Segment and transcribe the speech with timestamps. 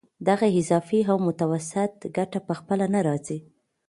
[0.27, 3.37] دغه اضافي او متوسطه ګټه په خپله نه راځي